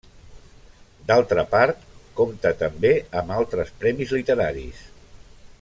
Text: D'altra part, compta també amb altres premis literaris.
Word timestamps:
D'altra 1.11 1.43
part, 1.51 1.83
compta 2.21 2.55
també 2.65 2.93
amb 3.21 3.37
altres 3.39 3.73
premis 3.85 4.19
literaris. 4.19 4.85